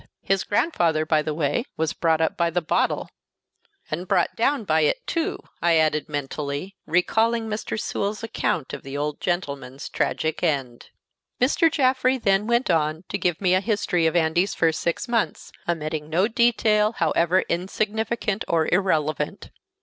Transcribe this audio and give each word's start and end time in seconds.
His 0.23 0.43
grandfather, 0.43 1.05
by 1.05 1.21
the 1.21 1.31
way, 1.35 1.65
was 1.77 1.93
brought 1.93 2.21
up 2.21 2.35
by 2.35 2.49
the 2.49 2.59
bottle" 2.59 3.07
and 3.91 4.07
brought 4.07 4.35
down 4.35 4.63
by 4.63 4.81
it, 4.81 5.05
too, 5.05 5.37
I 5.61 5.77
added 5.77 6.09
mentally, 6.09 6.75
recalling 6.87 7.47
Mr. 7.47 7.79
Sewell's 7.79 8.23
account 8.23 8.73
of 8.73 8.81
the 8.81 8.97
old 8.97 9.19
gentleman's 9.21 9.89
tragic 9.89 10.41
end. 10.41 10.89
Mr. 11.39 11.71
Jaffrey 11.71 12.17
then 12.17 12.47
went 12.47 12.71
on 12.71 13.03
to 13.09 13.19
give 13.19 13.39
me 13.39 13.53
a 13.53 13.61
history 13.61 14.07
of 14.07 14.15
Andy's 14.15 14.55
first 14.55 14.79
six 14.81 15.07
months, 15.07 15.51
omitting 15.69 16.09
no 16.09 16.27
detail 16.27 16.93
however 16.93 17.41
insignificant 17.41 18.43
or 18.47 18.67
irrelevant. 18.73 19.51